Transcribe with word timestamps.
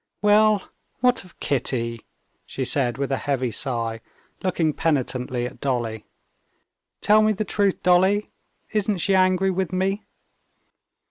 "Well, 0.23 0.67
what 1.01 1.23
of 1.23 1.39
Kitty?" 1.39 2.01
she 2.47 2.65
said 2.65 2.97
with 2.97 3.11
a 3.11 3.17
heavy 3.17 3.51
sigh, 3.51 4.01
looking 4.41 4.73
penitently 4.73 5.45
at 5.45 5.61
Dolly. 5.61 6.05
"Tell 7.01 7.21
me 7.21 7.33
the 7.33 7.45
truth, 7.45 7.83
Dolly: 7.83 8.31
isn't 8.71 8.97
she 8.97 9.13
angry 9.13 9.51
with 9.51 9.71
me?" 9.71 10.03